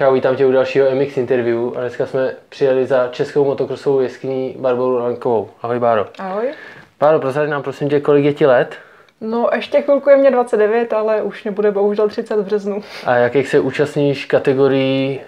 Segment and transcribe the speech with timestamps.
[0.00, 4.56] Čau, vítám tě u dalšího MX interview a dneska jsme přijeli za českou motokrosovou jeskyní
[4.58, 5.48] Barboru Lankovou.
[5.62, 6.06] Ahoj Báro.
[6.18, 6.46] Ahoj.
[7.00, 8.76] Báro, prozrať nám prosím tě, kolik je ti let
[9.20, 12.82] No ještě chvilku je mě 29, ale už mě bude bohužel 30 v březnu.
[13.06, 15.20] a jakých se účastníš kategorií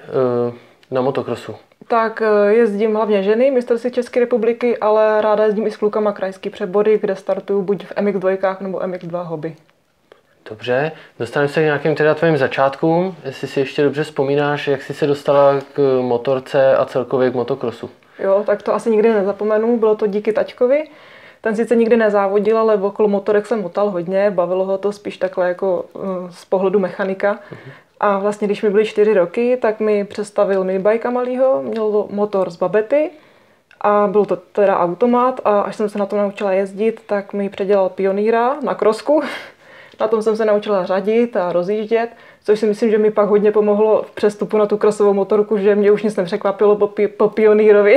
[0.49, 0.55] uh,
[0.91, 1.55] na motokrosu?
[1.89, 6.51] Tak eh, jezdím hlavně ženy, mistrovství České republiky, ale ráda jezdím i s klukama krajský
[6.51, 9.57] přebody, kde startuju buď v MX2 nebo MX2 hobby.
[10.53, 13.17] Dobře, dostaneme se k nějakým teda tvým začátkům.
[13.25, 17.91] Jestli si ještě dobře vzpomínáš, jak jsi se dostala k motorce a celkově k motokrosu.
[18.19, 20.85] Jo, tak to asi nikdy nezapomenu, bylo to díky taťkovi.
[21.41, 25.49] Ten sice nikdy nezávodil, ale okolo motorek jsem motal hodně, bavilo ho to spíš takhle
[25.49, 25.99] jako eh,
[26.31, 27.39] z pohledu mechanika.
[28.01, 32.51] A vlastně, když mi byly čtyři roky, tak mi přestavil minibajka malýho, měl to motor
[32.51, 33.11] z babety
[33.81, 37.49] a byl to teda automat a až jsem se na to naučila jezdit, tak mi
[37.49, 39.23] předělal pionýra na krosku.
[40.01, 42.11] Na tom jsem se naučila řadit a rozjíždět,
[42.45, 45.75] což si myslím, že mi pak hodně pomohlo v přestupu na tu krosovou motorku, že
[45.75, 47.97] mě už nic nepřekvapilo po, pi- po pionýrovi.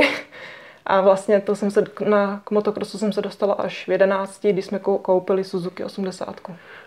[0.86, 4.64] A vlastně to jsem se na, k motokrosu jsem se dostala až v 11, když
[4.64, 6.36] jsme kou- koupili Suzuki 80.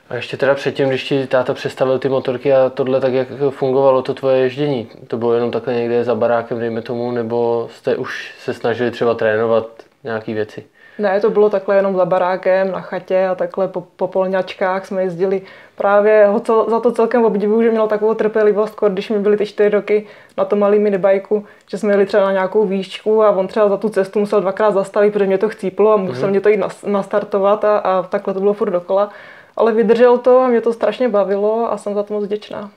[0.09, 4.01] A ještě teda předtím, když ti táta přestavil ty motorky a tohle, tak jak fungovalo
[4.01, 4.89] to tvoje ježdění?
[5.07, 9.13] To bylo jenom takhle někde za barákem, dejme tomu, nebo jste už se snažili třeba
[9.13, 10.66] trénovat nějaké věci?
[11.00, 15.03] Ne, to bylo takhle jenom za barákem, na chatě a takhle po, po polňačkách jsme
[15.03, 15.41] jezdili.
[15.75, 19.45] Právě ho cel, za to celkem obdivuju, že měl takovou trpělivost, když mi byly ty
[19.45, 23.47] čtyři roky na tom malý minibajku, že jsme jeli třeba na nějakou výšku a on
[23.47, 26.31] třeba za tu cestu musel dvakrát zastavit, protože mě to chcíplo a musel mm-hmm.
[26.31, 29.09] mě to jít nas, nastartovat a, a takhle to bylo furt dokola.
[29.58, 32.72] Ale vydržel to a mě to strašně bavilo a jsem za to moc vděčná.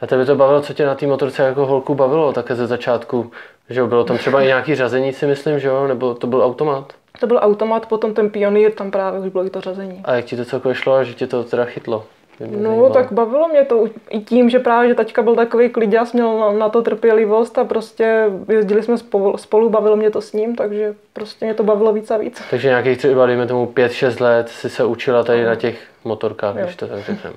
[0.00, 3.30] A tebe to bavilo, co tě na té motorce jako holku bavilo také ze začátku?
[3.70, 5.86] Že jo, bylo tam třeba i nějaký řazení, si myslím, že jo?
[5.86, 6.92] Nebo to byl automat?
[7.20, 10.00] To byl automat, potom ten pionýr, tam právě už bylo i to řazení.
[10.04, 12.04] A jak ti to celkově šlo a že tě to teda chytlo?
[12.40, 12.90] No, zajímalo.
[12.90, 16.68] tak bavilo mě to i tím, že právě, že taťka byl takový kliděs, měl na,
[16.68, 21.44] to trpělivost a prostě jezdili jsme spolu, spolu, bavilo mě to s ním, takže prostě
[21.44, 22.42] mě to bavilo víc a víc.
[22.50, 26.76] Takže nějakých třeba, dejme tomu, 5-6 let si se učila tady na těch motorkách, když
[26.76, 27.36] to tak řekneme.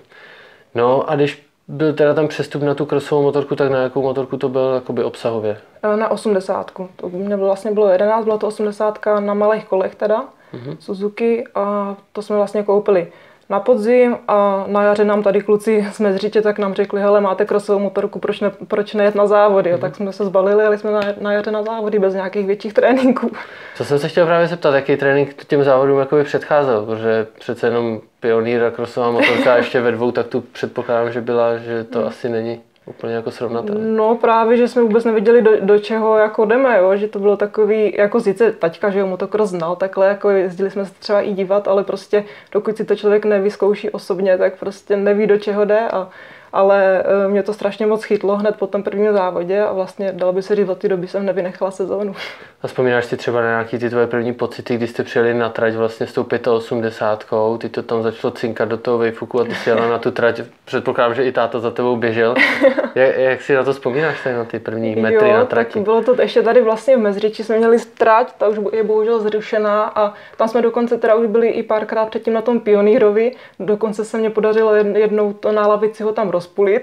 [0.76, 4.38] No a když byl teda ten přestup na tu krosovou motorku, tak na jakou motorku
[4.38, 5.58] to byl jakoby obsahově?
[5.84, 6.72] E, Na 80.
[6.96, 10.24] To mě bylo, vlastně bylo 11, byla to 80 na malých kolech teda,
[10.54, 10.78] Mhm.
[10.80, 13.12] Suzuki a to jsme vlastně koupili
[13.50, 17.46] na podzim a na jaře nám tady kluci jsme zřítě tak nám řekli, hele máte
[17.46, 19.74] krosovou motorku, proč, ne, proč nejet na závody?
[19.74, 22.74] A tak jsme se zbalili, jeli jsme na, na jaře na závody bez nějakých větších
[22.74, 23.32] tréninků.
[23.76, 28.02] Co jsem se chtěl právě zeptat, jaký trénink těm závodům jakoby předcházel, protože přece jenom
[28.20, 32.30] pionýr a krosová motorka ještě ve dvou, tak tu předpokládám, že byla, že to asi
[32.30, 33.88] není úplně jako srovnatelné.
[33.88, 36.96] No právě, že jsme vůbec nevěděli, do, do čeho jako jdeme, jo?
[36.96, 40.86] že to bylo takový, jako sice taťka, že jo, motokros znal, takhle jako jezdili jsme
[40.86, 45.28] se třeba i dívat, ale prostě dokud si to člověk nevyzkouší osobně, tak prostě neví,
[45.28, 46.10] do čeho jde a
[46.54, 50.34] ale eh, mě to strašně moc chytlo hned po tom prvním závodě a vlastně dalo
[50.34, 52.16] by se říct, od té doby jsem nevynechala sezónu.
[52.62, 55.74] A vzpomínáš si třeba na nějaký ty tvoje první pocity, kdy jste přijeli na trať
[55.74, 59.70] vlastně s tou 85, ty to tam začalo cinkat do toho vejfuku a ty si
[59.70, 62.36] jela na tu trať, předpokládám, že i táta za tebou běžel.
[62.96, 65.80] Jak, jak si na to vzpomínáš tady na ty první metry jo, na tak trati?
[65.80, 69.84] bylo to ještě tady vlastně v Mezřiči jsme měli trať, ta už je bohužel zrušená
[69.96, 74.18] a tam jsme dokonce teda už byli i párkrát předtím na tom pionýrovi, dokonce se
[74.18, 76.82] mě podařilo jed- jednou to na lavici ho tam rozpulit,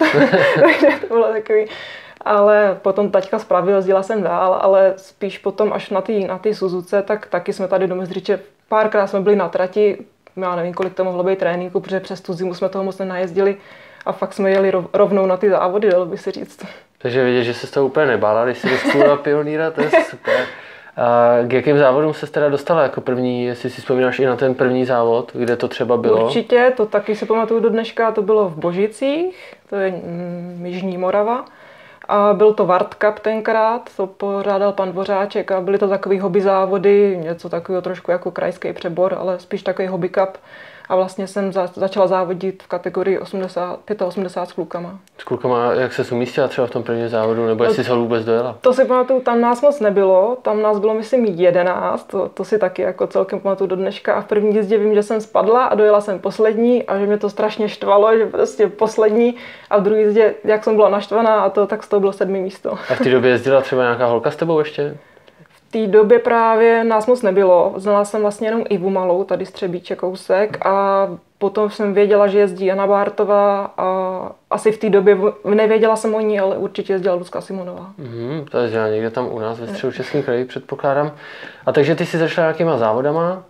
[0.63, 1.67] takže to bylo takový,
[2.21, 7.03] ale potom taťka spravil, jezdila jsem dál, ale spíš potom až na té na Suzuce,
[7.03, 9.99] tak taky jsme tady do Mezřiče, párkrát jsme byli na trati,
[10.37, 13.57] já nevím, kolik to mohlo být tréninku, protože přes tu zimu jsme toho moc nenajezdili
[14.07, 16.67] a fakt jsme jeli rov- rovnou na ty závody, dalo by se říct.
[16.99, 20.47] Takže vidět, že se z toho úplně nebála, když si rozpůlila pionýra, to je super.
[20.97, 24.55] A k jakým závodům se teda dostala jako první, jestli si vzpomínáš i na ten
[24.55, 26.25] první závod, kde to třeba bylo?
[26.25, 30.99] Určitě, to taky si pamatuju do dneška, to bylo v Božicích, to je mm, Jižní
[30.99, 31.45] Morava.
[32.09, 36.41] A byl to Wart Cup tenkrát, to pořádal pan Dvořáček a byly to takový hobby
[36.41, 40.39] závody, něco takového trošku jako krajský přebor, ale spíš takový hobby cup.
[40.89, 44.99] A vlastně jsem za, začala závodit v kategorii 80, 85 s klukama.
[45.19, 48.25] S klukama, jak se umístila třeba v tom prvním závodu, nebo jestli jsi ho vůbec
[48.25, 48.59] dojela?
[48.61, 52.59] To si pamatuju, tam nás moc nebylo, tam nás bylo myslím 11, to, to si
[52.59, 55.75] taky jako celkem pamatuju do dneška a v první jízdě vím, že jsem spadla a
[55.75, 59.35] dojela jsem poslední a že mě to strašně štvalo, že prostě poslední
[59.71, 62.41] a v druhé jízdě, jak jsem byla naštvaná a to, tak z toho bylo sedmý
[62.41, 62.71] místo.
[62.91, 64.97] A v té době jezdila třeba nějaká holka s tebou ještě?
[65.75, 69.53] V té době právě nás moc nebylo, znala jsem vlastně jenom Ivu Malou, tady z
[69.53, 75.19] Třebíče kousek a potom jsem věděla, že jezdí Jana Bártová a asi v té době,
[75.45, 77.91] nevěděla jsem o ní, ale určitě jezdila Luzka Simonová.
[77.99, 81.13] Mhm, to je že někde tam u nás ve středu českém kraji, předpokládám.
[81.67, 83.45] A takže ty si začala nějakýma závodama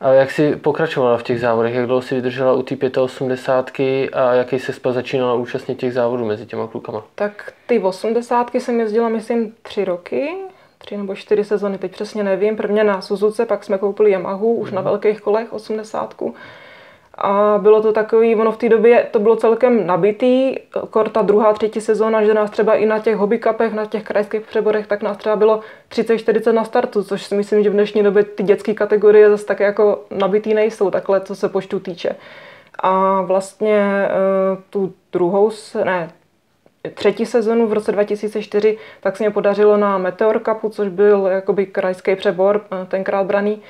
[0.00, 1.74] A jak jsi pokračovala v těch závodech?
[1.74, 6.24] Jak dlouho jsi vydržela u té 85 a jaký se spa začínala účastnit těch závodů
[6.24, 7.04] mezi těma klukama?
[7.14, 10.34] Tak ty 80 jsem jezdila, myslím, tři roky,
[10.82, 12.56] tři nebo čtyři sezony, teď přesně nevím.
[12.56, 14.74] Prvně na Suzuce, pak jsme koupili Yamahu už mm.
[14.74, 14.90] na mhm.
[14.90, 16.14] velkých kolech 80.
[17.14, 20.54] A bylo to takový, ono v té době to bylo celkem nabitý,
[20.90, 24.02] kor ta druhá, třetí sezóna, že nás třeba i na těch hobby cupech, na těch
[24.02, 28.02] krajských přeborech, tak nás třeba bylo 30-40 na startu, což si myslím, že v dnešní
[28.02, 32.16] době ty dětské kategorie zase tak jako nabitý nejsou, takhle co se počtu týče.
[32.78, 34.10] A vlastně eh,
[34.70, 35.50] tu druhou,
[35.84, 36.10] ne,
[36.94, 41.66] třetí sezonu v roce 2004, tak se mě podařilo na Meteor Cupu, což byl jakoby
[41.66, 43.62] krajský přebor, eh, tenkrát braný,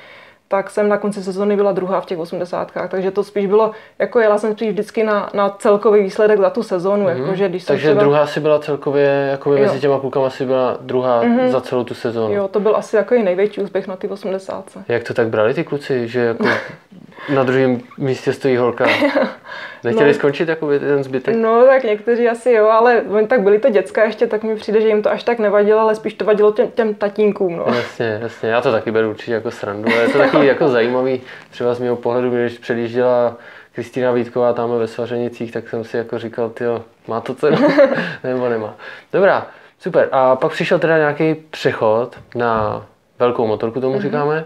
[0.53, 4.19] tak jsem na konci sezóny byla druhá v těch osmdesátkách, takže to spíš bylo, jako
[4.19, 7.05] jela jsem spíš vždycky na, na celkový výsledek za tu sezónu.
[7.05, 7.21] Mm-hmm.
[7.21, 8.01] Jako, že když takže třeba...
[8.01, 11.49] druhá si byla celkově, jako mezi těma klukama si byla druhá mm-hmm.
[11.49, 12.33] za celou tu sezónu.
[12.33, 14.65] Jo, to byl asi jako největší úspěch na ty 80.
[14.87, 16.45] Jak to tak brali ty kluci, že jako
[17.35, 18.85] na druhém místě stojí holka?
[19.83, 21.35] Nechtěli no, skončit jakoby ten zbytek?
[21.35, 24.81] No tak někteří asi jo, ale oni tak byli to děcka ještě, tak mi přijde,
[24.81, 27.57] že jim to až tak nevadilo, ale spíš to vadilo těm, těm tatínkům.
[27.57, 27.65] No.
[27.75, 31.21] Jasně, jasně, já to taky beru určitě jako srandu, ale je to taky jako zajímavý,
[31.49, 33.37] třeba z mého pohledu, když předjížděla
[33.73, 36.63] Kristýna Vítková tam ve Svařenicích, tak jsem si jako říkal, ty
[37.07, 37.57] má to cenu,
[38.23, 38.75] nebo nemá.
[39.13, 39.47] Dobrá,
[39.79, 40.09] super.
[40.11, 42.85] A pak přišel teda nějaký přechod na
[43.19, 44.01] velkou motorku, tomu mm-hmm.
[44.01, 44.45] říkáme,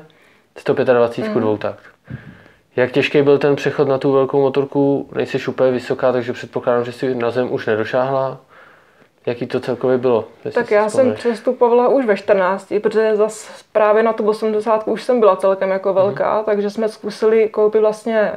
[0.57, 1.39] 125 mm-hmm.
[1.39, 1.83] dvoutakt.
[2.77, 5.09] Jak těžký byl ten přechod na tu velkou motorku?
[5.15, 8.37] Nejsi úplně vysoká, takže předpokládám, že si na zem už nedošáhla.
[9.25, 10.25] Jaký to celkově bylo?
[10.53, 15.19] Tak já jsem přestupovala už ve 14, protože zase právě na tu 80 už jsem
[15.19, 16.43] byla celkem jako velká, mm.
[16.43, 18.31] takže jsme zkusili koupit vlastně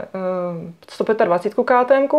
[0.54, 2.16] uh, 125 KTM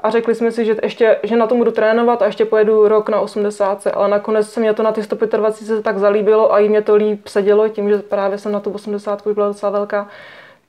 [0.00, 3.08] a řekli jsme si, že ještě že na tom budu trénovat a ještě pojedu rok
[3.08, 6.82] na 80, ale nakonec se mě to na ty 125 tak zalíbilo a i mě
[6.82, 10.08] to líp sedělo tím, že právě jsem na tu 80 byla docela velká,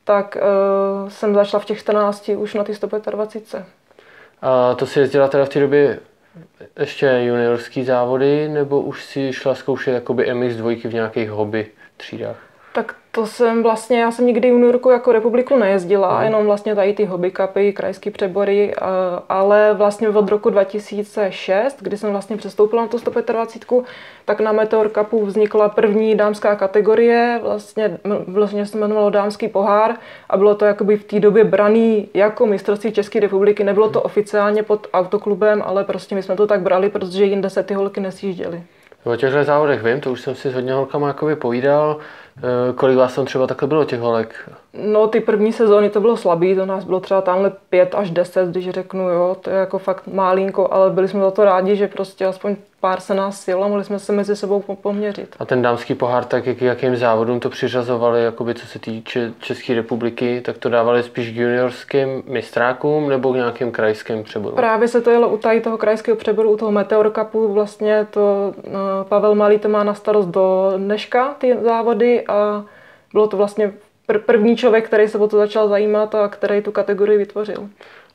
[0.04, 0.38] tak
[1.04, 3.66] uh, jsem začala v těch 14 už na ty 125.
[4.42, 6.00] A to si jezdila teda v té době
[6.80, 11.68] ještě juniorský závody, nebo už si šla zkoušet jakoby MX2 v nějakých hobby
[11.98, 12.53] třídách?
[12.74, 16.26] Tak to jsem vlastně, já jsem nikdy juniorku jako republiku nejezdila, mm.
[16.26, 18.76] jenom vlastně tady ty hobby cupy, krajské přebory,
[19.30, 23.84] ale vlastně od roku 2006, kdy jsem vlastně přestoupila na tu 125,
[24.26, 27.98] tak na Meteor Cupu vznikla první dámská kategorie, vlastně,
[28.28, 29.96] vlastně se jmenovalo Dámský pohár
[30.30, 34.64] a bylo to jakoby v té době braný jako mistrovství České republiky, nebylo to oficiálně
[34.64, 38.64] pod autoklubem, ale prostě my jsme to tak brali, protože jinde se ty holky nesjížděly.
[39.06, 42.00] O těchto závodech vím, to už jsem si s hodně holkama jakoby povídal.
[42.38, 44.50] E, kolik vás tam třeba takhle bylo těch holek?
[44.78, 48.50] No ty první sezóny to bylo slabý, to nás bylo třeba tamhle 5 až 10,
[48.50, 51.88] když řeknu, jo, to je jako fakt málinko, ale byli jsme za to rádi, že
[51.88, 55.36] prostě aspoň pár se nás sjelo a mohli jsme se mezi sebou poměřit.
[55.40, 59.74] A ten dámský pohár, tak jak, jakým závodům to přiřazovali, jakoby co se týče České
[59.74, 64.56] republiky, tak to dávali spíš k juniorským mistrákům nebo k nějakým krajským přeborům?
[64.56, 68.54] Právě se to jelo u tady toho krajského přeboru, u toho Meteor Cupu, vlastně to
[68.72, 72.66] no, Pavel Malý to má na starost do dneška ty závody a
[73.14, 73.74] bylo to vlastně
[74.10, 77.70] pr- první člověk, který se o to začal zajímat a který tu kategorii vytvořil.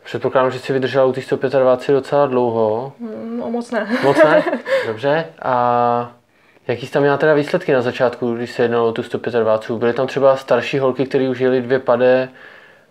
[0.04, 2.92] Předpokládám, že jsi vydržela u těch 125 docela dlouho.
[3.38, 3.88] No moc ne.
[4.04, 4.44] Moc ne?
[4.86, 5.26] Dobře.
[5.42, 6.12] A
[6.68, 9.78] jaký jsi tam měla teda výsledky na začátku, když se jednalo o tu 125?
[9.78, 12.28] Byly tam třeba starší holky, které už jeli dvě pade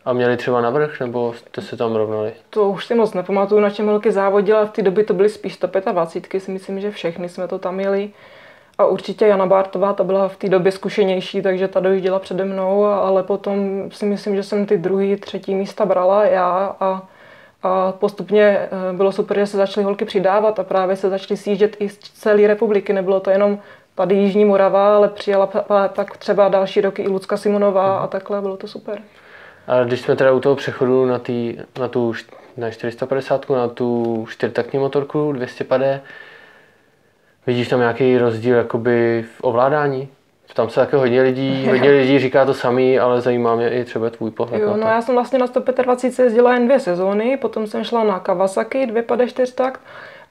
[0.06, 2.34] a měli třeba navrh, nebo jste se tam rovnali?
[2.50, 4.66] To už si moc nepamatuju, na čem holky závodila.
[4.66, 8.10] V té době to byly spíš 125, si myslím, že všechny jsme to tam měli.
[8.78, 12.86] A určitě Jana Bartová, ta byla v té době zkušenější, takže ta dojížděla přede mnou,
[12.86, 17.08] ale potom si myslím, že jsem ty druhý, třetí místa brala já a,
[17.64, 21.78] a postupně eh, bylo super, že se začaly holky přidávat a právě se začaly sjíždět
[21.80, 22.94] i z celé republiky.
[22.94, 23.60] Nebylo to jenom
[23.96, 25.50] tady Jižní Morava, ale přijela
[25.94, 29.02] tak třeba další roky i Lucka Simonová a takhle, bylo to super.
[29.68, 32.14] A když jsme teda u toho přechodu na, tý, na tu
[32.58, 36.02] na 450, na tu čtyřtaktní motorku 250,
[37.48, 40.10] Vidíš tam nějaký rozdíl jakoby v ovládání?
[40.54, 44.10] Tam se také hodně lidí, hodně lidí říká to samý, ale zajímá mě i třeba
[44.10, 44.80] tvůj pohled jo, na to.
[44.80, 48.86] No já jsem vlastně na 125 jezdila jen dvě sezóny, potom jsem šla na Kawasaki
[48.86, 49.82] 254 takt,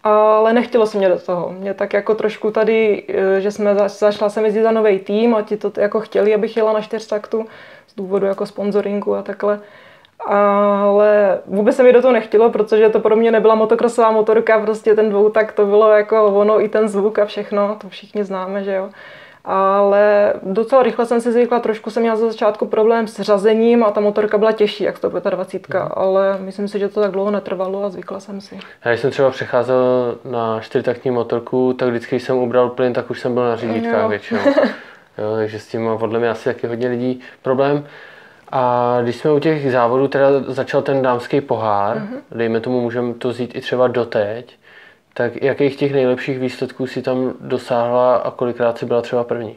[0.04, 1.54] ale nechtělo se mě do toho.
[1.58, 5.42] Mě tak jako trošku tady, eh, že jsme zašla jsem jezdit za nový tým a
[5.42, 7.46] ti to jako chtěli, abych jela na čtyřtaktu
[7.86, 9.60] z důvodu jako sponsoringu a takhle
[10.24, 14.94] ale vůbec se mi do toho nechtělo, protože to pro mě nebyla motokrosová motorka, prostě
[14.94, 18.64] ten dvou, tak to bylo jako ono i ten zvuk a všechno, to všichni známe,
[18.64, 18.88] že jo.
[19.48, 23.90] Ale docela rychle jsem si zvykla, trošku jsem měla za začátku problém s řazením a
[23.90, 25.88] ta motorka byla těžší, jak 125, mm.
[25.94, 28.58] ale myslím si, že to tak dlouho netrvalo a zvykla jsem si.
[28.84, 33.20] Já jsem třeba přecházel na čtyřtaktní motorku, tak vždycky, když jsem ubral plyn, tak už
[33.20, 34.40] jsem byl na řidítkách většinou.
[35.18, 37.84] jo, takže s tím má podle mě asi taky hodně lidí problém.
[38.52, 42.06] A když jsme u těch závodů, teda začal ten dámský pohár, Mhm.
[42.14, 42.36] mm-hmm.
[42.38, 44.56] dejme tomu, můžeme to vzít i třeba doteď,
[45.14, 49.56] tak jakých těch nejlepších výsledků si tam dosáhla a kolikrát si byla třeba první?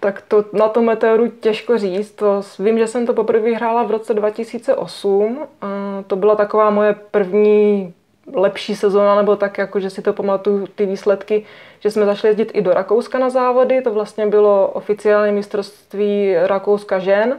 [0.00, 2.10] Tak to na tom meteoru těžko říct.
[2.12, 5.38] To, vím, že jsem to poprvé hrála v roce 2008.
[5.62, 5.66] A
[6.06, 7.94] to byla taková moje první
[8.34, 11.44] lepší sezóna, nebo tak jako, že si to pamatuju ty výsledky,
[11.80, 13.82] že jsme začali jezdit i do Rakouska na závody.
[13.82, 17.38] To vlastně bylo oficiální mistrovství Rakouska žen.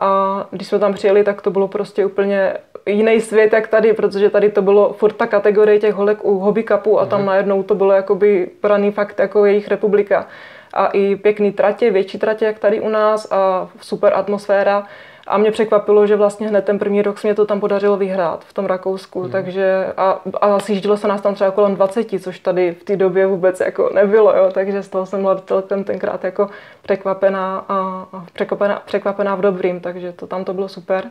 [0.00, 2.54] A když jsme tam přijeli, tak to bylo prostě úplně
[2.86, 6.64] jiný svět jak tady, protože tady to bylo furt ta kategorie těch holek u hobby
[6.64, 10.26] cupu a tam najednou to bylo jakoby braný fakt jako jejich republika.
[10.74, 14.86] A i pěkný tratě, větší tratě jak tady u nás a super atmosféra.
[15.26, 18.44] A mě překvapilo, že vlastně hned ten první rok se mě to tam podařilo vyhrát
[18.44, 19.30] v tom Rakousku, hmm.
[19.30, 23.26] takže a, a sjíždělo se nás tam třeba kolem 20, což tady v té době
[23.26, 26.48] vůbec jako nebylo, jo, takže z toho jsem byla celkem tenkrát jako
[26.82, 27.74] překvapená a,
[28.12, 31.04] a překvapená, překvapená v dobrým, takže to tam to bylo super.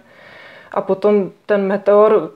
[0.72, 2.32] A potom ten meteor,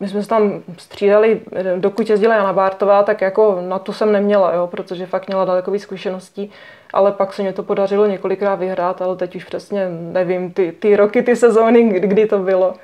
[0.00, 1.40] my jsme se tam střídali,
[1.78, 5.70] dokud jezdila Jana Bártová, tak jako na to jsem neměla, jo, protože fakt měla daleko
[5.70, 6.50] víc zkušeností,
[6.92, 10.96] ale pak se mě to podařilo několikrát vyhrát, ale teď už přesně nevím, ty, ty
[10.96, 12.74] roky, ty sezóny, kdy, kdy to bylo.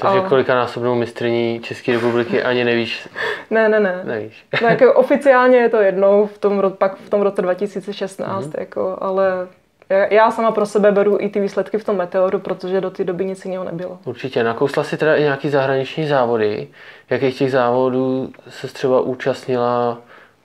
[0.00, 3.08] Takže A- kolika násobnou mistrní České republiky ani nevíš,
[3.50, 4.00] Ne, ne, ne.
[4.04, 4.44] nevíš.
[4.62, 8.60] No, jako oficiálně je to jednou, v tom, pak v tom roce 2016, mm-hmm.
[8.60, 9.48] jako, ale
[9.90, 13.04] já, já sama pro sebe beru i ty výsledky v tom meteoru, protože do té
[13.04, 13.98] doby nic jiného nebylo.
[14.04, 14.44] Určitě.
[14.44, 16.68] Nakousla si teda i nějaký zahraniční závody.
[17.10, 19.98] Jakých těch závodů se třeba účastnila?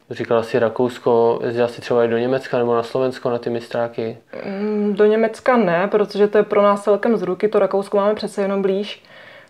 [0.09, 4.17] Říkala si Rakousko, jezdila si třeba i do Německa nebo na Slovensko na ty mistráky?
[4.45, 8.15] Mm, Do Německa ne, protože to je pro nás celkem z ruky, to Rakousko máme
[8.15, 9.03] přece jenom blíž.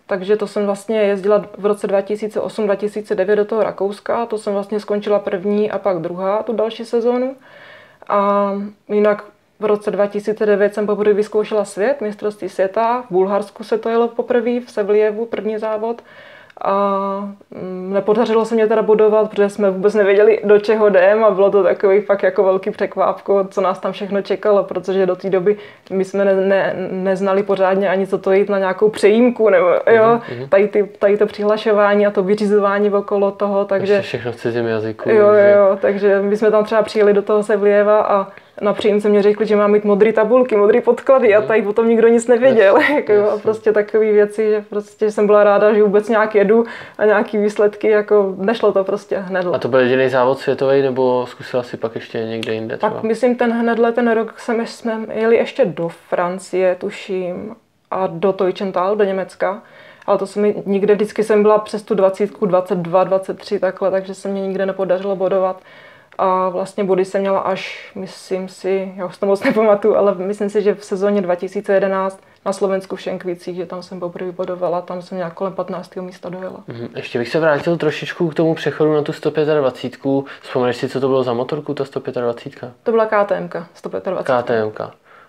[0.06, 5.18] Takže to jsem vlastně jezdila v roce 2008-2009 do toho Rakouska, to jsem vlastně skončila
[5.18, 7.36] první a pak druhá tu další sezónu.
[8.08, 8.50] A
[8.88, 9.24] jinak
[9.60, 13.04] v roce 2009 jsem poprvé vyzkoušela svět, mistrovství světa.
[13.08, 16.02] V Bulharsku se to jelo poprvé, v Sevlievu, první závod.
[16.60, 21.30] A mm, nepodařilo se mě teda bodovat, protože jsme vůbec nevěděli, do čeho jdem a
[21.30, 25.30] bylo to takový fakt jako velký překvápko, co nás tam všechno čekalo, protože do té
[25.30, 25.56] doby
[25.90, 30.20] my jsme ne, ne, neznali pořádně ani, co to jít na nějakou přejímku, nebo jo,
[30.48, 34.02] tady, ty, tady to přihlašování a to vyřizování okolo toho, Takže takže...
[34.02, 35.10] všechno v cizím jazyku.
[35.10, 38.26] Jo, jo, jo, takže my jsme tam třeba přijeli do toho Sevlieva a
[38.60, 42.08] na příjemce mě řekli, že mám mít modré tabulky, modré podklady a tady potom nikdo
[42.08, 42.76] nic nevěděl.
[42.94, 46.64] Jako, a prostě takové věci, že prostě jsem byla ráda, že vůbec nějak jedu
[46.98, 49.46] a nějaký výsledky, jako nešlo to prostě hned.
[49.52, 52.92] A to byl jediný závod světový, nebo zkusila si pak ještě někde jinde třeba?
[52.92, 57.56] Pak myslím ten hnedle ten rok jsme, jsme jeli ještě do Francie, tuším,
[57.90, 59.62] a do Teutschenthal, do Německa.
[60.06, 64.14] Ale to se mi nikde, vždycky jsem byla přes tu 20, 22, 23 takhle, takže
[64.14, 65.60] se mě nikde nepodařilo bodovat.
[66.18, 70.50] A vlastně body jsem měla až, myslím si, já už to moc nepamatuju, ale myslím
[70.50, 75.02] si, že v sezóně 2011 na Slovensku v Šenkvicích, že tam jsem poprvé bodovala, tam
[75.02, 75.96] jsem nějak kolem 15.
[75.96, 76.60] místa dojela.
[76.66, 76.88] Mhm.
[76.96, 80.24] Ještě bych se vrátil trošičku k tomu přechodu na tu 125.
[80.40, 82.72] Vzpomeneš si, co to bylo za motorku, ta 125?
[82.82, 84.42] To byla KTM, 125.
[84.42, 84.82] KTM.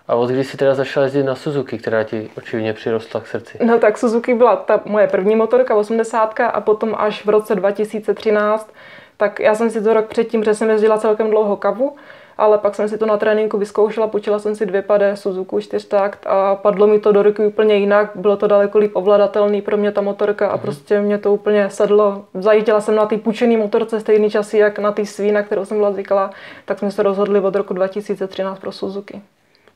[0.08, 3.58] A od kdy jsi teda začala jezdit na Suzuki, která ti očividně přirostla k srdci?
[3.66, 8.74] No tak Suzuki byla ta moje první motorka, 80 a potom až v roce 2013,
[9.18, 11.96] tak já jsem si to rok předtím, protože jsem jezdila celkem dlouho kavu,
[12.38, 16.28] ale pak jsem si to na tréninku vyzkoušela, půjčila jsem si dvě pade Suzuku čtyřtakt
[16.28, 19.92] a padlo mi to do ruky úplně jinak, bylo to daleko líp ovladatelný pro mě
[19.92, 22.26] ta motorka a prostě mě to úplně sedlo.
[22.34, 25.78] Zajížděla jsem na té půjčené motorce stejný časy, jak na té svý, na kterou jsem
[25.78, 26.30] byla zvyklá,
[26.66, 29.22] tak jsme se rozhodli od roku 2013 pro Suzuki.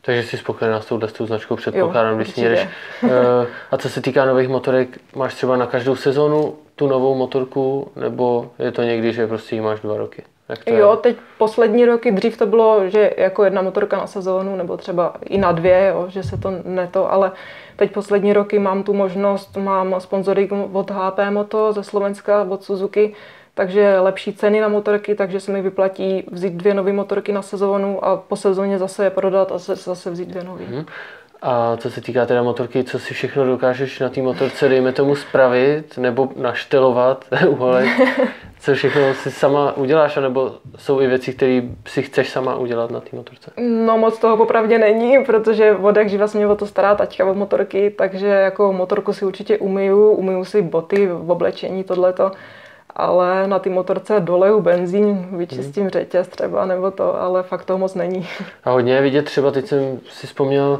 [0.10, 2.60] Takže jsi spokojená s touhle s tou značkou, předpokládám, když s ní určitě.
[2.62, 2.76] jedeš.
[3.44, 7.92] Eh, A co se týká nových motorek, máš třeba na každou sezónu tu novou motorku,
[7.96, 10.24] nebo je to někdy, že prostě ji máš dva roky?
[10.50, 10.98] Jak to Jo, je?
[10.98, 15.38] teď poslední roky, dřív to bylo, že jako jedna motorka na sezónu, nebo třeba i
[15.38, 17.32] na dvě, jo, že se to neto, ale
[17.76, 23.14] teď poslední roky mám tu možnost, mám sponzoring od HP Moto ze Slovenska, od Suzuki,
[23.60, 28.06] takže lepší ceny na motorky, takže se mi vyplatí vzít dvě nové motorky na sezónu
[28.06, 30.64] a po sezóně zase je prodat a zase, vzít dvě nové.
[30.64, 30.86] Mhm.
[31.42, 35.16] A co se týká teda motorky, co si všechno dokážeš na té motorce, dejme tomu,
[35.16, 37.90] spravit nebo naštelovat uholek,
[38.60, 43.00] co všechno si sama uděláš, anebo jsou i věci, které si chceš sama udělat na
[43.00, 43.52] té motorce?
[43.58, 47.26] No moc toho popravdě není, protože od jak živa se mě o to stará taťka
[47.26, 52.32] od motorky, takže jako motorku si určitě umyju, umyju si boty, v oblečení, tohleto,
[52.96, 57.96] ale na ty motorce doleju benzín, vyčistím řetěz třeba nebo to, ale fakt toho moc
[57.96, 58.28] není.
[58.64, 60.80] A hodně je vidět třeba, teď jsem si vzpomněl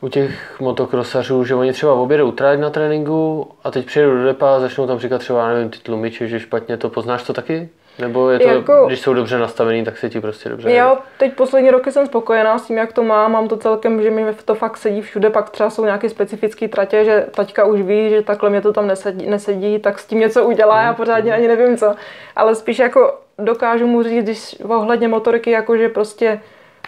[0.00, 4.56] u těch motokrosařů, že oni třeba objedou trať na tréninku a teď přijedou do depa
[4.56, 7.68] a začnou tam říkat třeba, nevím, ty tlumiče, že špatně to poznáš to taky?
[7.98, 11.00] Nebo je to, Jako- když jsou dobře nastavený, tak se ti prostě dobře Já jede?
[11.18, 13.32] teď poslední roky jsem spokojená s tím, jak to mám.
[13.32, 15.30] Mám to celkem, že mi to fakt sedí všude.
[15.30, 18.86] Pak třeba jsou nějaké specifické tratě, že taťka už ví, že takhle mě to tam
[18.86, 20.82] nesedí, nesedí tak s tím něco udělá.
[20.82, 21.94] Já pořádně ani nevím co.
[22.36, 26.40] Ale spíš jako dokážu mu říct, když ohledně motorky, jako že prostě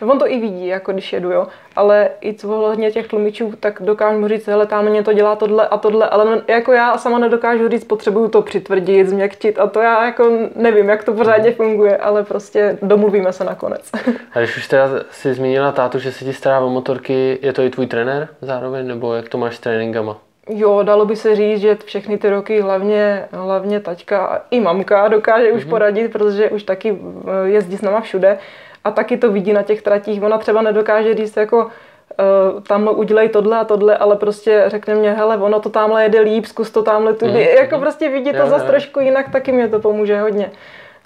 [0.02, 1.46] On to i vidí, jako když jedu, jo.
[1.76, 5.36] Ale i co ohledně těch tlumičů, tak dokážu mu říct, hele, tam mě to dělá
[5.36, 9.66] tohle a tohle, ale no, jako já sama nedokážu říct, potřebuju to přitvrdit, změkčit a
[9.66, 13.90] to já jako nevím, jak to pořádně funguje, ale prostě domluvíme se nakonec.
[14.32, 17.62] A když už teda si zmínila tátu, že se ti stará o motorky, je to
[17.62, 20.18] i tvůj trenér zároveň, nebo jak to máš s tréninkama?
[20.50, 25.52] Jo, dalo by se říct, že všechny ty roky hlavně, hlavně taťka i mamka dokáže
[25.52, 28.38] už poradit, protože už taky eh, jezdí s náma všude
[28.84, 30.22] a taky to vidí na těch tratích.
[30.22, 35.12] Ona třeba nedokáže říct jako uh, tamhle udělej tohle a tohle, ale prostě řekne mě,
[35.12, 37.32] hele, ono to tamhle jede líp, zkus to tamhle tudy.
[37.32, 40.50] Mhm, Jako prostě vidí to Jo, zase trošku jinak, taky mě to pomůže hodně.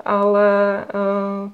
[0.04, 1.50] Ale uh,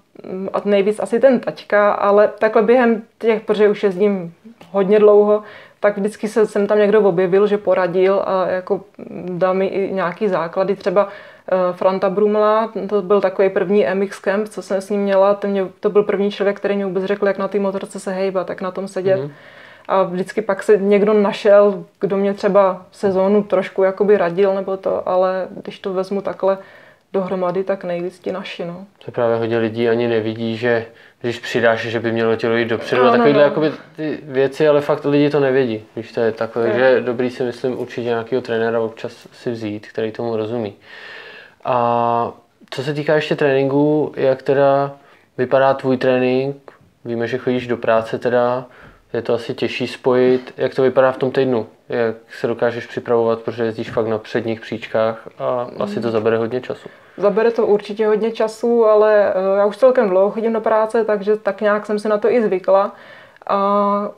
[0.52, 4.34] a nejvíc asi ten taťka, ale takhle během těch, protože už jezdím
[4.70, 5.42] hodně dlouho,
[5.80, 8.80] tak vždycky se sem tam někdo objevil, že poradil a jako
[9.24, 10.76] dal mi i nějaký základy.
[10.76, 11.08] Třeba
[11.72, 15.66] Franta Brumla, to byl takový první MX Camp, co jsem s ním měla, ten mě,
[15.80, 18.60] to byl první člověk, který mě vůbec řekl, jak na té motorce se hejbat, tak
[18.60, 19.16] na tom sedět.
[19.16, 19.30] Mm.
[19.88, 25.08] A vždycky pak se někdo našel, kdo mě třeba sezónu trošku jakoby radil nebo to,
[25.08, 26.58] ale když to vezmu takhle
[27.12, 28.84] dohromady, tak nejvíc ti naši, no.
[29.04, 30.86] To právě hodně lidí ani nevidí, že
[31.20, 33.48] když přidáš, že by mělo tělo jít dopředu a Ano, takovéhle no.
[33.48, 36.62] jakoby ty věci, ale fakt lidi to nevědí, když to je takhle.
[36.62, 40.74] Takže je dobrý si myslím určitě nějakého trenéra občas si vzít, který tomu rozumí.
[41.64, 42.32] A
[42.70, 44.92] co se týká ještě tréninku, jak teda
[45.38, 46.72] vypadá tvůj trénink?
[47.04, 48.64] Víme, že chodíš do práce teda,
[49.12, 50.54] je to asi těžší spojit.
[50.56, 51.66] Jak to vypadá v tom týdnu?
[51.88, 56.60] Jak se dokážeš připravovat, protože jezdíš fakt na předních příčkách a asi to zabere hodně
[56.60, 56.88] času.
[57.16, 61.36] Zabere to určitě hodně času, ale eh, já už celkem dlouho chodím do práce, takže
[61.36, 62.94] tak nějak jsem si na to i zvykla.
[63.46, 64.10] A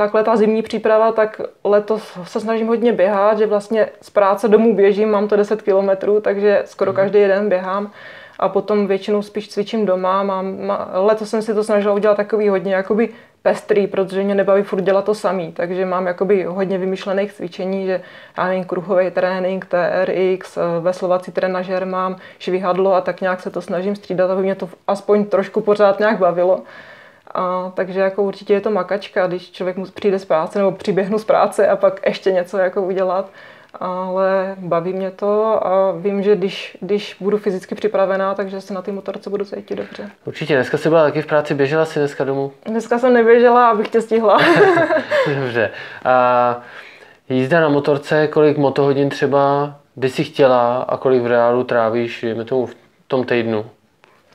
[0.00, 4.74] takhle ta zimní příprava, tak letos se snažím hodně běhat, že vlastně z práce domů
[4.74, 7.90] běžím, mám to 10 kilometrů, takže skoro každý den běhám.
[8.38, 10.22] A potom většinou spíš cvičím doma.
[10.22, 13.08] Mám, má, letos jsem si to snažila udělat takový hodně jakoby
[13.42, 15.52] pestrý, protože mě nebaví furt dělat to samý.
[15.52, 18.00] Takže mám jakoby hodně vymyšlených cvičení, že
[18.38, 23.60] já nevím, kruhový trénink, TRX, eh, veslovací trenažer mám, švihadlo a tak nějak se to
[23.60, 26.62] snažím střídat, aby mě to aspoň trošku pořád nějak bavilo.
[27.34, 31.18] A, takže jako určitě je to makačka, když člověk mu přijde z práce nebo přiběhnu
[31.18, 33.30] z práce a pak ještě něco jako udělat.
[33.80, 38.82] Ale baví mě to a vím, že když, když budu fyzicky připravená, takže se na
[38.82, 40.10] ty motorce budu cítit dobře.
[40.24, 42.52] Určitě, dneska jsi byla taky v práci, běžela jsi dneska domů?
[42.66, 44.38] Dneska jsem neběžela, abych tě stihla.
[45.40, 45.70] Dobře.
[46.04, 46.60] A
[47.28, 52.44] jízda na motorce, kolik motohodin třeba by si chtěla a kolik v reálu trávíš, dejme
[52.44, 52.74] tomu v
[53.06, 53.66] tom týdnu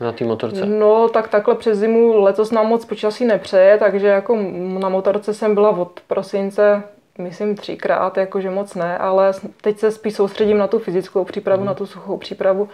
[0.01, 0.65] na té motorce?
[0.65, 4.37] No, tak takhle přes zimu letos nám moc počasí nepřeje, takže jako
[4.79, 6.83] na motorce jsem byla od prosince,
[7.17, 9.31] myslím třikrát, jakože moc ne, ale
[9.61, 12.69] teď se spíš soustředím na tu fyzickou přípravu, na tu suchou přípravu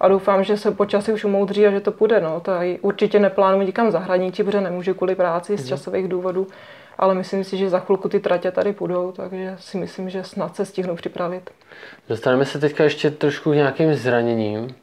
[0.00, 2.20] a doufám, že se počasí už umoudří a že to půjde.
[2.20, 2.40] No.
[2.40, 6.46] To já určitě neplánuji nikam zahraničí, protože nemůžu kvůli práci z časových důvodů,
[6.98, 10.56] ale myslím si, že za chvilku ty tratě tady půjdou, takže si myslím, že snad
[10.56, 11.50] se stihnu připravit.
[12.08, 14.74] Dostaneme se teďka ještě trošku k nějakým zraněním.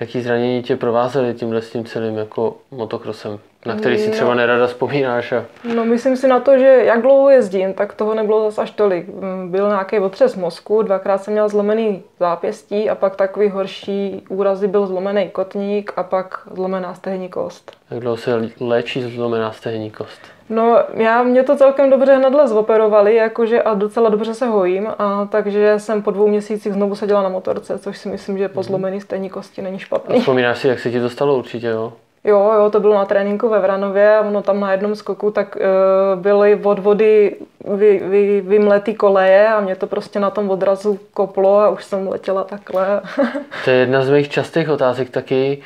[0.00, 4.66] Jaký zranění tě provázely tímhle s tím celým jako motokrosem, na který si třeba nerada
[4.66, 5.32] vzpomínáš?
[5.32, 5.44] A...
[5.74, 9.08] No myslím si na to, že jak dlouho jezdím, tak toho nebylo zase až tolik.
[9.08, 14.68] Mm, Byl nějaký otřes mozku, dvakrát jsem měl zlomený zápěstí a pak takový horší úrazy
[14.68, 17.76] byl zlomený kotník a pak zlomená stehní kost.
[17.90, 20.20] Jak dlouho se léčí zlomená stehní kost?
[20.50, 25.28] No, já mě to celkem dobře hnedle zoperovali, jakože a docela dobře se hojím, a
[25.30, 29.00] takže jsem po dvou měsících znovu seděla na motorce, což si myslím, že po zlomený
[29.00, 30.20] stehní kosti není špatný.
[30.20, 31.92] Vzpomínáš si, jak se ti to stalo určitě, jo?
[32.24, 35.56] Jo, jo, to bylo na tréninku ve Vranově a ono tam na jednom skoku tak
[35.56, 37.36] uh, byly od vody
[37.74, 42.08] vy, vy, vymletý koleje a mě to prostě na tom odrazu koplo a už jsem
[42.08, 43.00] letěla takhle.
[43.64, 45.62] To je jedna z mých častých otázek taky.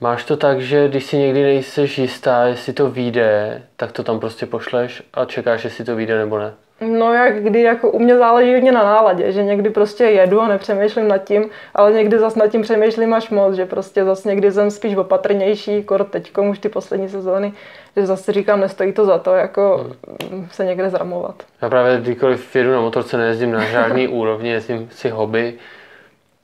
[0.00, 4.20] Máš to tak, že když si někdy nejseš jistá, jestli to vyjde, tak to tam
[4.20, 6.54] prostě pošleš a čekáš, jestli to vyjde nebo ne?
[6.80, 10.48] No jak kdy, jako u mě záleží hodně na náladě, že někdy prostě jedu a
[10.48, 14.52] nepřemýšlím nad tím, ale někdy zas nad tím přemýšlím až moc, že prostě zas někdy
[14.52, 17.52] jsem spíš opatrnější, kor teďkom už ty poslední sezóny,
[17.96, 19.90] že zase říkám, nestojí to za to, jako
[20.30, 20.48] hmm.
[20.52, 21.34] se někde zramovat.
[21.62, 25.54] Já právě kdykoliv jedu na motorce, nejezdím na žádný úrovni, jezdím si hobby,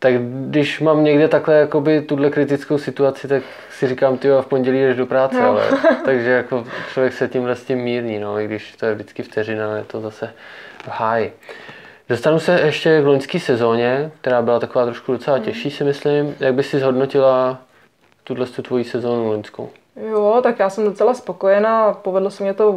[0.02, 0.14] tak
[0.48, 4.96] když mám někde takhle jakoby tuhle kritickou situaci, tak si říkám, ty v pondělí jdeš
[4.96, 5.48] do práce, No.
[5.48, 5.62] ale
[6.04, 9.76] takže jako člověk se tímhle s tím mírní, no, i když to je vždycky vteřina,
[9.76, 10.32] je to zase
[10.84, 11.32] v háji.
[12.08, 16.34] Dostanu se ještě k loňské sezóně, která byla taková trošku docela těžší, si myslím.
[16.40, 17.58] Jak by si zhodnotila
[18.24, 19.70] tuhle tu tvoji sezónu loňskou?
[19.96, 22.72] Jo, tak já jsem docela spokojená, povedlo se mě to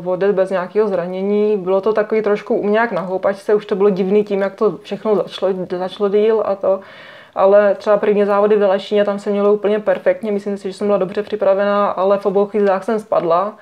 [0.00, 1.56] vodit bez nějakého zranění.
[1.56, 4.54] Bylo to takový trošku u mě jak na houpačce, už to bylo divný tím, jak
[4.54, 6.80] to všechno začalo, začalo díl a to.
[7.34, 10.86] Ale třeba první závody v Velešině, tam se mělo úplně perfektně, myslím si, že jsem
[10.86, 13.54] byla dobře připravená, ale v obou chvízách jsem spadla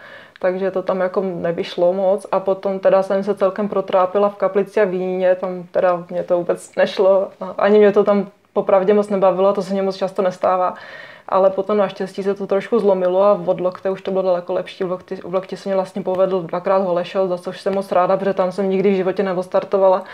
[0.44, 4.80] takže to tam jako nevyšlo moc a potom teda jsem se celkem protrápila v Kaplici
[4.80, 9.52] a Víně, tam teda mě to vůbec nešlo, ani mě to tam popravdě moc nebavilo,
[9.52, 10.74] to se mě moc často nestává.
[11.28, 14.84] Ale potom naštěstí se to trošku zlomilo a v odlokte už to bylo daleko lepší.
[14.84, 18.52] V lokti, se mě vlastně povedl dvakrát holešel, za což jsem moc ráda, protože tam
[18.52, 20.04] jsem nikdy v životě neostartovala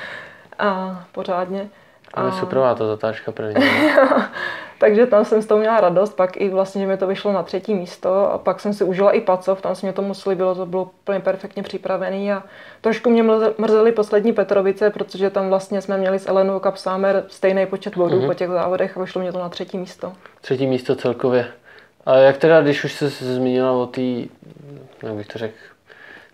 [0.59, 1.69] a pořádně.
[2.15, 3.65] To je superová ta zatáčka první.
[4.79, 7.43] Takže tam jsem z toho měla radost, pak i vlastně, že mi to vyšlo na
[7.43, 10.55] třetí místo a pak jsem si užila i Pacov, tam se mě to moc líbilo,
[10.55, 12.43] to bylo úplně perfektně připravený a
[12.81, 13.23] trošku mě
[13.59, 18.27] mrzely poslední Petrovice, protože tam vlastně jsme měli s Elenou Kapsámer stejný počet bodů mm-hmm.
[18.27, 20.13] po těch závodech a vyšlo mě to na třetí místo.
[20.41, 21.47] Třetí místo celkově.
[22.07, 24.01] A jak teda, když už se zmínila o té,
[25.03, 25.55] jak bych to řekl,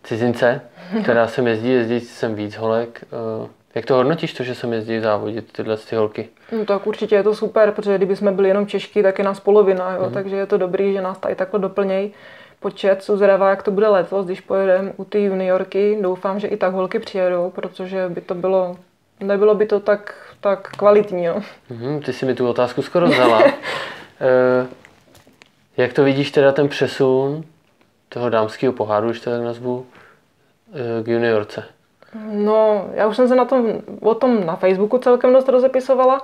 [0.04, 0.60] cizince,
[1.02, 3.04] která sem jezdí, jezdí sem víc holek,
[3.40, 6.28] uh, jak to hodnotíš, to, že jsem jezdí závodit tyhle ty holky?
[6.52, 9.40] No, tak určitě je to super, protože kdyby jsme byli jenom Češky, tak je nás
[9.40, 10.06] polovina, jo?
[10.06, 10.12] Mm.
[10.12, 12.12] takže je to dobrý, že nás tady takhle doplnějí
[12.60, 13.02] počet.
[13.02, 15.98] Jsou zvědavá, jak to bude letos, když pojedeme u ty juniorky.
[16.00, 18.76] Doufám, že i tak holky přijedou, protože by to bylo,
[19.20, 21.24] nebylo by to tak, tak kvalitní.
[21.24, 21.40] Jo?
[21.70, 23.42] Mm, ty si mi tu otázku skoro vzala.
[24.20, 24.66] e,
[25.76, 27.44] jak to vidíš teda ten přesun
[28.08, 29.86] toho dámského poháru, když to tak nazvu,
[31.00, 31.64] e, k juniorce?
[32.24, 33.66] No, já už jsem se na tom,
[34.00, 36.22] o tom na Facebooku celkem dost rozepisovala,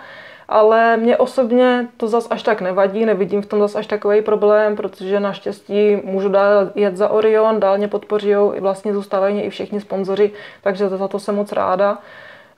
[0.48, 4.76] ale mě osobně to zas až tak nevadí, nevidím v tom zas až takový problém,
[4.76, 9.80] protože naštěstí můžu dál jet za Orion, dál mě podpoří i vlastně zůstávají i všichni
[9.80, 11.98] sponzoři, takže za to jsem moc ráda.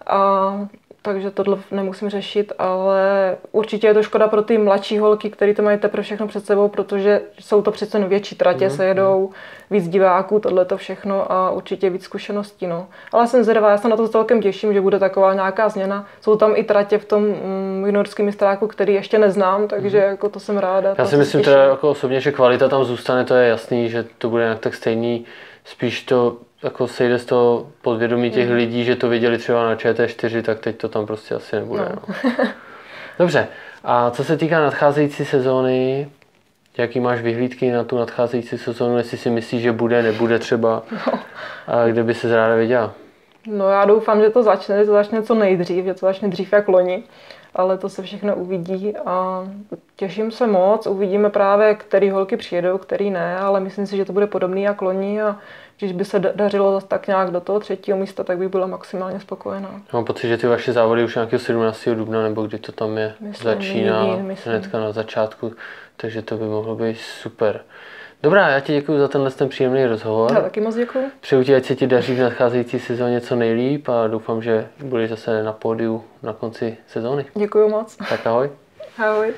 [0.06, 0.68] A
[1.04, 5.62] takže tohle nemusím řešit, ale určitě je to škoda pro ty mladší holky, které to
[5.62, 8.70] mají teprve všechno před sebou, protože jsou to přece větší tratě, mm.
[8.70, 9.30] se jedou,
[9.70, 12.66] víc diváků, tohle to všechno a určitě víc zkušeností.
[12.66, 12.86] No.
[13.12, 16.06] Ale jsem zvědavá, já se na to celkem těším, že bude taková nějaká změna.
[16.20, 20.04] Jsou tam i tratě v tom mm, juniorském mistráku, který ještě neznám, takže mm.
[20.04, 20.94] jako to jsem ráda.
[20.98, 24.30] Já si myslím teda jako osobně, že kvalita tam zůstane, to je jasný, že to
[24.30, 25.24] bude nějak tak stejný.
[25.64, 28.54] Spíš to jako sejde z toho podvědomí těch mm.
[28.54, 31.82] lidí, že to viděli třeba na ČT4, tak teď to tam prostě asi nebude.
[31.82, 32.02] No.
[32.24, 32.32] No.
[33.18, 33.48] Dobře,
[33.84, 36.08] a co se týká nadcházející sezóny,
[36.78, 41.18] jaký máš vyhlídky na tu nadcházející sezónu, jestli si myslíš, že bude, nebude třeba, no.
[41.66, 42.94] a kde by se ráda viděla?
[43.46, 46.52] No já doufám, že to začne, že to začne co nejdřív, že to začne dřív
[46.52, 47.02] jak loni,
[47.54, 49.44] ale to se všechno uvidí a
[49.96, 54.12] těším se moc, uvidíme právě, který holky přijedou, který ne, ale myslím si, že to
[54.12, 55.36] bude podobný jak loni a
[55.78, 59.80] když by se dařilo tak nějak do toho třetího místa, tak bych byla maximálně spokojená.
[59.92, 61.88] Mám pocit, že ty vaše závody už nějakého 17.
[61.94, 64.04] dubna, nebo kdy to tam je, myslím, začíná
[64.44, 65.52] hnedka na začátku,
[65.96, 67.60] takže to by mohlo být super.
[68.24, 70.32] Dobrá, já ti děkuji za tenhle ten příjemný rozhovor.
[70.34, 71.10] Já taky moc děkuji.
[71.20, 75.10] Přeju ti, ať se ti daří v nadcházející sezóně co nejlíp a doufám, že budeš
[75.10, 77.26] zase na pódiu na konci sezóny.
[77.34, 77.96] Děkuji moc.
[77.96, 78.50] Tak ahoj.
[78.98, 79.34] Ahoj.